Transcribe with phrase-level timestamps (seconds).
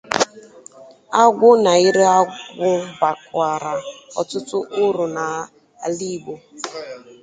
[1.21, 2.69] Agwụ na ịrụ agwụ
[2.99, 3.73] bàkwàrà
[4.19, 6.33] ọtụtụ uru n'ala Igbo